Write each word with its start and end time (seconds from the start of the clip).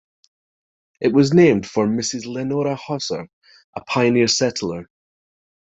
It 0.99 1.13
was 1.13 1.31
named 1.31 1.67
for 1.69 1.85
Mrs. 1.85 2.25
Lenora 2.25 2.73
Hauser, 2.75 3.27
a 3.75 3.81
pioneer 3.81 4.27
settler. 4.29 4.89